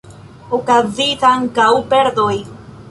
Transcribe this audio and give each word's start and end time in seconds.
Okazis 0.59 1.27
ankaŭ 1.33 1.71
perdoj. 1.95 2.33